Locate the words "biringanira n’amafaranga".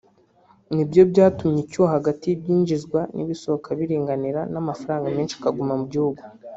3.79-5.07